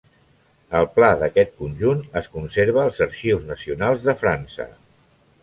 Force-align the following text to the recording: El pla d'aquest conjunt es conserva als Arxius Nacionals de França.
El 0.77 0.87
pla 0.95 1.09
d'aquest 1.19 1.53
conjunt 1.59 2.01
es 2.23 2.31
conserva 2.39 2.81
als 2.85 3.03
Arxius 3.09 3.47
Nacionals 3.53 4.09
de 4.09 4.19
França. 4.25 4.69